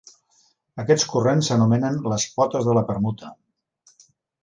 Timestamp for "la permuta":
2.79-3.35